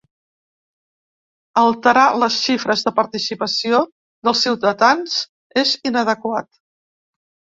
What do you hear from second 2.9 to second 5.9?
participació dels ciutadans és